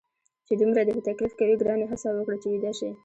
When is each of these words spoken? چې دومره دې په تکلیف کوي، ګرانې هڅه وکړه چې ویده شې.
چې 0.47 0.53
دومره 0.59 0.81
دې 0.85 0.93
په 0.97 1.01
تکلیف 1.09 1.33
کوي، 1.39 1.55
ګرانې 1.61 1.85
هڅه 1.91 2.07
وکړه 2.13 2.37
چې 2.41 2.47
ویده 2.51 2.71
شې. 2.79 2.89